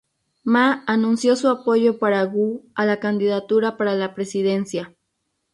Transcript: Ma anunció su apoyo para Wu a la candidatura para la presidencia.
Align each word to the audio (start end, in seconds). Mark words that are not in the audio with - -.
Ma 0.43 0.83
anunció 0.87 1.35
su 1.35 1.47
apoyo 1.47 1.99
para 1.99 2.25
Wu 2.25 2.65
a 2.73 2.87
la 2.87 2.99
candidatura 2.99 3.77
para 3.77 3.93
la 3.93 4.15
presidencia. 4.15 4.95